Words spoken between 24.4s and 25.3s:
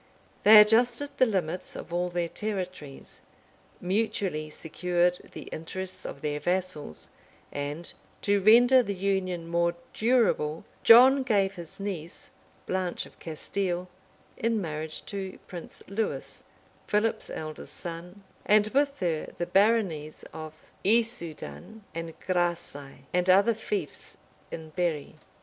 in Berri.